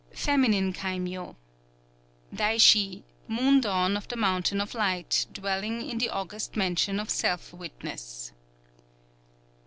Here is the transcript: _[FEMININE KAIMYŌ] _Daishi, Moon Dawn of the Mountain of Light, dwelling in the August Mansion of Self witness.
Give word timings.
_[FEMININE 0.17 0.73
KAIMYŌ] 0.73 1.35
_Daishi, 2.33 3.03
Moon 3.27 3.61
Dawn 3.61 3.95
of 3.95 4.07
the 4.07 4.15
Mountain 4.15 4.59
of 4.59 4.73
Light, 4.73 5.27
dwelling 5.31 5.87
in 5.87 5.99
the 5.99 6.09
August 6.09 6.55
Mansion 6.55 6.99
of 6.99 7.11
Self 7.11 7.53
witness. 7.53 8.31